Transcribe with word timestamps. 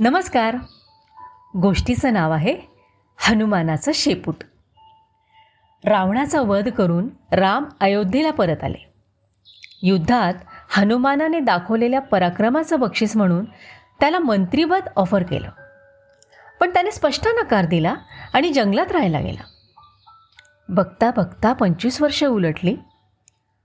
नमस्कार. 0.00 0.56
गोष्टीचं 1.56 2.12
नाव 2.12 2.32
आहे 2.32 2.56
हनुमानाचं 3.18 3.92
शेपूट. 3.94 4.34
रावणाचा 5.84 6.40
वध 6.40 6.68
करून 6.68 7.08
राम 7.32 7.64
अयोध्येला 7.80 8.30
परत 8.30 8.64
आले. 8.64 8.92
युद्धात 9.82 10.34
हनुमानाने 10.68 11.40
दाखवलेल्या 11.40 12.00
पराक्रमाचं 12.00 12.80
बक्षीस 12.80 13.16
म्हणून 13.16 13.44
त्याला 14.00 14.18
मंत्रीपद 14.18 14.88
ऑफर 14.96 15.22
केलं. 15.22 15.50
पण 16.60 16.70
त्याने 16.70 16.90
स्पष्ट 16.90 17.28
नकार 17.28 17.64
दिला 17.64 17.94
आणि 18.34 18.52
जंगलात 18.52 18.92
राहायला 18.92 19.20
गेला. 19.20 19.42
बघता 20.68 21.10
बघता 21.16 21.52
पंचवीस 21.52 22.02
वर्षे 22.02 22.26
उलटली. 22.26 22.76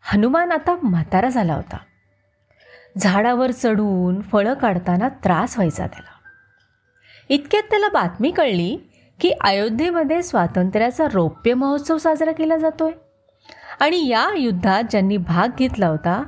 हनुमान 0.00 0.52
आता 0.52 0.76
म्हातारा 0.82 1.28
झाला 1.28 1.54
होता. 1.54 1.76
झाडावर 2.98 3.50
चढून 3.50 4.20
फळं 4.20 4.54
काढताना 4.54 5.08
त्रास 5.08 5.54
व्हायचा 5.56 5.86
त्याला. 5.86 6.17
इतक्यात 7.28 7.62
त्याला 7.62 7.88
बातमी 7.88 8.30
कळली 8.30 8.76
की 9.20 9.30
अयोध्येमध्ये 9.40 10.22
स्वातंत्र्याचा 10.22 11.06
रौप्य 11.14 11.54
महोत्सव 11.54 11.98
साजरा 11.98 12.32
केला 12.32 12.56
जातोय. 12.56 12.92
आणि 13.80 14.08
या 14.08 14.28
युद्धात 14.36 14.84
ज्यांनी 14.90 15.16
भाग 15.16 15.48
घेतला 15.58 15.86
होता 15.86 16.22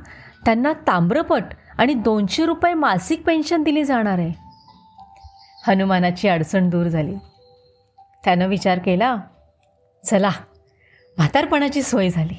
त्यांना 0.45 0.73
ताम्रपट 0.73 1.43
आणि 1.77 1.93
दोनशे 1.93 2.45
रुपये 2.45 2.73
मासिक 2.73 3.23
पेन्शन 3.25 3.63
दिली 3.63 3.83
जाणार 3.83 4.19
आहे. 4.19 4.31
हनुमानाची 5.67 6.27
अडचण 6.27 6.69
दूर 6.69 6.87
झाली. 6.87 7.15
त्यानं 8.23 8.47
विचार 8.47 8.79
केला 8.79 9.17
चला 10.05 10.31
म्हातारपणाची 11.17 11.81
सोय 11.81 12.09
झाली. 12.09 12.37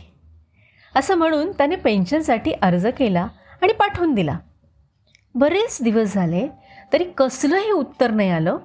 असं 0.97 1.15
म्हणून 1.15 1.53
त्याने 1.53 1.77
पेन्शनसाठी 1.77 2.53
अर्ज 2.53 2.87
केला 2.87 3.29
आणि 3.63 3.73
पाठवून 3.73 4.15
दिला. 4.15 4.39
बरेच 5.35 5.79
दिवस 5.83 6.15
झाले 6.15 6.49
तरी 6.93 7.05
कसलंही 7.05 7.71
उत्तर 7.71 8.11
नाही 8.11 8.31
आलं. 8.31 8.59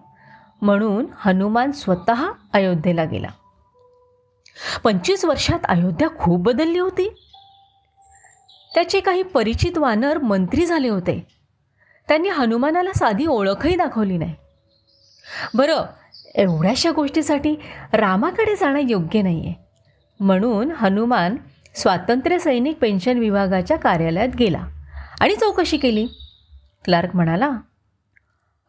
म्हणून 0.62 1.06
हनुमान 1.18 1.72
स्वतः 1.72 2.32
अयोध्येला 2.54 3.04
गेला. 3.04 3.28
पंचवीस 4.84 5.26
वर्षात 5.26 5.59
अयोध्या 5.70 6.08
खूप 6.20 6.42
बदलली 6.42 6.80
होती. 6.80 7.09
त्याचे 8.74 9.00
काही 9.00 9.24
परिचित 9.24 9.78
वानर 9.78 10.18
मंत्री 10.18 10.66
झाले 10.66 10.90
होते. 10.90 11.28
त्यांनी 12.08 12.30
हनुमानाला 12.30 12.92
साधी 12.94 13.26
ओळखही 13.26 13.76
दाखवली 13.76 14.18
नाही. 14.18 14.36
बरं 15.54 15.81
एवढ्याशा 16.36 16.92
गोष्टीसाठी 16.92 17.56
रामाकडे 17.94 18.56
जाणं 18.56 18.80
योग्य 18.90 19.22
नाही 19.22 19.46
आहे 19.46 19.54
म्हणून 20.20 20.72
हनुमान 20.72 21.38
स्वातंत्र्य 21.76 22.40
सैनिक 22.40 22.78
पेन्शन 22.78 23.18
विभागाच्या 23.18 23.78
कार्यालयात 23.78 24.36
गेला 24.40 24.68
आणि 25.20 25.36
चौकशी 25.36 25.78
केली. 25.78 26.08
क्लार्क 26.86 27.16
म्हणाला 27.16 27.50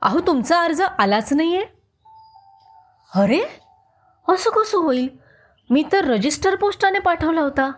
अहो 0.03 0.21
तुमचा 0.27 0.61
अर्ज 0.63 0.81
आलाच 0.99 1.33
नाही 1.33 1.57
आहे 1.57 1.65
अरे 3.13 3.41
असं 4.29 4.51
कसं 4.51 4.79
होईल? 4.79 5.09
मी 5.71 5.83
तर 5.93 6.05
रजिस्टर 6.05 6.55
पोस्टाने 6.57 6.99
पाठवला 6.99 7.41
होता. 7.41 7.71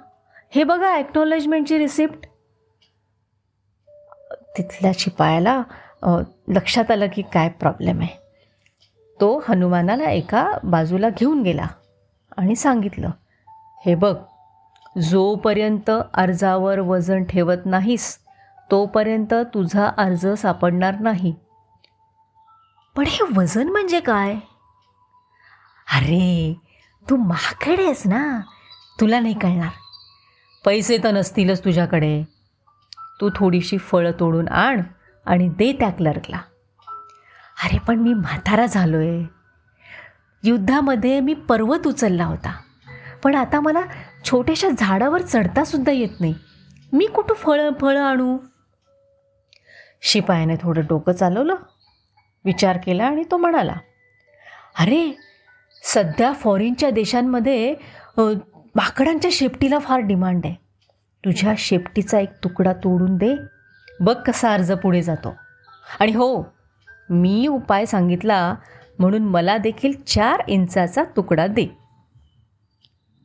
हे 0.54 0.64
बघा 0.64 0.90
ॲक्नॉलेजमेंटची 0.94 1.78
रिसिप्ट 1.78 2.26
तिथल्या 4.56 4.90
शिपायाला 4.98 5.62
लक्षात 6.54 6.90
आलं 6.90 7.06
की 7.14 7.22
काय 7.32 7.48
प्रॉब्लेम 7.60 8.00
आहे. 8.00 8.18
तो 9.18 9.42
हनुमानाला 9.48 10.10
एका 10.10 10.46
बाजूला 10.64 11.08
घेऊन 11.08 11.42
गेला 11.42 11.66
आणि 12.38 12.56
सांगितलं 12.56 13.10
हे 13.84 13.94
बघ 13.94 14.14
जोपर्यंत 15.02 15.90
अर्जावर 15.90 16.80
वजन 16.80 17.24
ठेवत 17.24 17.66
नाहीस 17.66 18.16
तोपर्यंत 18.70 19.34
तुझा 19.34 19.90
अर्ज 19.98 20.26
सापडणार 20.26 20.98
नाही. 21.00 21.34
पण 22.96 23.04
हे 23.06 23.24
वजन 23.36 23.68
म्हणजे 23.68 24.00
काय? 24.00 24.34
अरे 25.92 26.56
तू 27.10 27.16
माकडे 27.16 27.84
आहेस 27.84 28.06
ना? 28.06 28.40
तुला 29.00 29.20
नाही 29.20 29.38
कळणार. 29.38 29.70
पैसे 30.64 30.98
तर 31.04 31.10
नसतीलच 31.10 31.64
तुझ्याकडे. 31.64 32.24
तू 33.20 33.30
थोडीशी 33.36 33.78
फळं 33.78 34.10
तोडून 34.20 34.48
आण 34.48 34.82
आणि 35.26 35.48
दे 35.48 35.72
त्या 35.72 35.90
क्लर्कला. 35.90 36.38
अरे 37.64 37.78
पण 37.78 37.98
मी 37.98 38.14
म्हातारा 38.14 38.66
झालो 38.66 38.98
आहे 38.98 39.40
युद्धामध्ये 40.44 41.20
मी 41.20 41.34
पर्वत 41.34 41.86
उचलला 41.86 42.24
होता. 42.24 42.52
पण 43.24 43.34
आता 43.34 43.60
मला 43.60 43.80
छोट्याशा 44.24 44.68
झाडावर 44.78 45.22
चढतासुद्धा 45.22 45.92
येत 45.92 46.20
नाही. 46.20 46.34
मी 46.92 47.06
कुठं 47.06 47.34
फळं 47.34 47.70
फळं 47.80 48.02
आणू? 48.02 48.38
शिपायाने 50.02 50.54
थोडं 50.60 50.82
डोकं 50.88 51.12
चालवलं 51.12 51.54
विचार 52.44 52.78
केला 52.84 53.04
आणि 53.04 53.22
तो 53.30 53.36
म्हणाला 53.36 53.74
अरे 54.78 55.12
सध्या 55.84 56.32
फॉरेनच्या 56.32 56.90
देशांमध्ये 56.90 57.74
माकडांच्या 58.74 59.30
शेपटीला 59.34 59.78
फार 59.78 60.00
डिमांड 60.00 60.40
आहे. 60.44 60.54
तुझ्या 61.24 61.54
शेपटीचा 61.58 62.18
एक 62.20 62.30
तुकडा 62.44 62.72
तोडून 62.72 63.16
दे. 63.16 63.34
बघ 64.00 64.16
कसा 64.16 64.52
अर्ज 64.52 64.72
पुढे 64.72 65.02
जातो. 65.02 65.34
आणि 66.00 66.12
हो 66.12 66.42
मी 67.10 67.46
उपाय 67.46 67.86
सांगितला 67.86 68.54
म्हणून 68.98 69.22
मला 69.22 69.56
देखील 69.58 69.92
चार 70.06 70.42
इंचाचा 70.48 71.02
तुकडा 71.16 71.46
दे. 71.46 71.66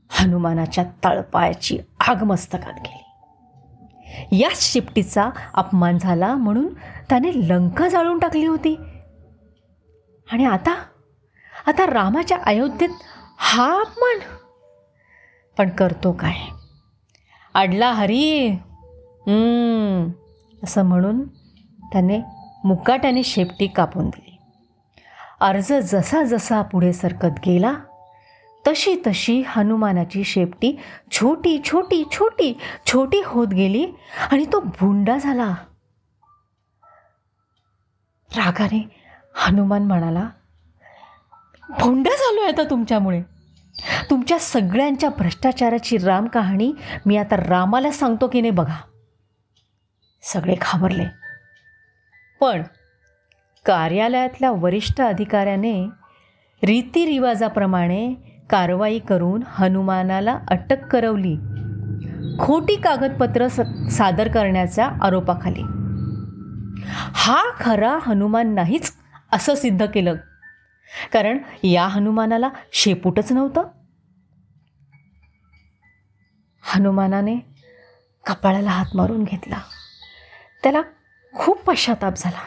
हनुमानाच्या 0.09 0.84
तळपायाची 1.03 1.80
आग 2.07 2.24
मस्तकात 2.24 2.74
गेली. 2.75 3.05
याच 4.31 4.74
शिपटीचा 4.74 5.30
अपमान 5.53 5.97
झाला 5.97 6.36
म्हणून 6.36 6.74
त्याने 7.09 7.31
लंका 7.50 7.88
जाळून 7.88 8.19
टाकली 8.19 8.46
होती. 8.46 8.75
आणि 10.31 10.46
आता? 10.46 10.75
आता 11.68 11.86
रामाच्या 11.86 12.38
अयोध्येत 12.46 12.90
हा 13.38 13.72
अपमान? 13.81 14.19
पण 15.58 15.69
करतो 15.69 16.12
काय? 16.12 16.36
अडला 17.53 17.91
हरी. 17.91 18.50
असं 20.63 20.86
म्हणून 20.86 21.28
त्याने 21.92 22.19
मुकाट्याने 22.63 23.24
शेपटी 23.24 23.68
कापून 23.68 24.09
दिली. 24.09 24.38
अर्ज 25.40 25.74
जसा 25.74 26.24
जसा 26.24 26.62
पुढे 26.62 26.94
सरकत 26.94 27.40
गेला 27.46 27.74
तशी 28.68 28.96
तशी 29.08 29.44
हनुमानाची 29.48 30.24
शेपटी 30.24 30.80
छोटी 31.12 31.62
छोटी 31.66 32.03
छोटी 32.12 32.58
छोटी 32.86 33.22
होत 33.26 33.48
गेली 33.48 33.88
आणि 34.31 34.46
तो 34.46 34.59
भुंडा 34.59 35.18
झाला. 35.18 35.56
रागाने 38.36 38.90
हनुमान 39.36 39.84
म्हणाला 39.84 40.30
भोंडा 41.70 42.09
झालो 42.09 42.42
आहे 42.42 42.52
आता 42.52 42.70
तुमच्यामुळे. 42.70 43.22
तुमच्या 44.09 44.40
सगळ्यांच्या 44.40 45.09
भ्रष्टाचाराची 45.09 45.98
राम 45.98 46.28
कहाणी 46.28 46.74
मी 47.06 47.18
आता 47.18 47.36
रामाला 47.38 47.92
सांगतो 47.92 48.28
की 48.28 48.42
नाही 48.42 48.52
बघा. 48.52 48.78
सगळे 50.22 50.56
घाबरले. 50.62 51.06
पण 52.40 52.64
कार्यालयातल्या 53.66 54.52
वरिष्ठ 54.52 55.02
अधिकाऱ्याने 55.02 55.90
रीतिरिवाजाप्रमाणे 56.64 58.14
कारवाई 58.50 59.00
करून 59.00 59.44
हनुमानाला 59.47 60.39
अटक 60.47 60.88
करवली. 60.88 61.35
खोटी 62.39 62.75
कागदपत्र 62.75 63.47
स 63.47 63.59
सादर 63.91 64.28
करण्याच्या 64.28 64.91
आरोपाखाली. 65.01 65.63
हा 66.94 67.44
खरा 67.59 67.97
हनुमान 68.07 68.56
नाहीच 68.56 68.94
असं 69.31 69.56
सिद्ध 69.56 69.85
केलं. 69.85 70.16
कारण 71.13 71.38
या 71.63 71.88
हनुमानाला 71.88 72.50
शेपूटच 72.72 73.31
नव्हतं. 73.31 73.63
हनुमानाने 76.62 77.38
कपाळाला 78.27 78.69
हात 78.69 78.95
मारून 78.95 79.23
घेतला. 79.23 79.57
त्याला 80.63 80.81
खूप 81.33 81.63
पश्चाताप 81.63 82.13
झाला. 82.17 82.39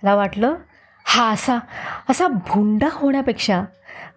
त्याला 0.00 0.16
वाटलं 0.16 0.54
हा 1.06 1.30
असा 1.30 1.58
असा 2.10 2.28
भुंडा 2.28 2.88
होण्यापेक्षा 2.92 3.62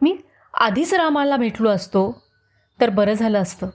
मी 0.02 0.18
आधीच 0.60 0.94
रामाला 0.94 1.38
भेटलो 1.38 1.70
असतो 1.70 2.24
तर 2.82 2.90
बरं 2.90 3.14
झालं 3.14 3.42
असतं. 3.42 3.70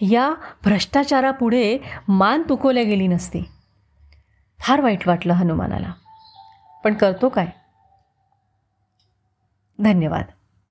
या 0.00 0.34
भ्रष्टाचारापुढे 0.64 1.78
मान 2.08 2.42
तुकवल्या 2.48 2.82
गेली 2.82 3.06
नसती. 3.06 3.42
फार 4.58 4.80
वाईट 4.80 5.08
वाटलं 5.08 5.32
हनुमानाला. 5.32 5.92
पण 6.84 6.94
करतो 6.94 7.28
काय? 7.28 7.46
धन्यवाद. 9.78 10.24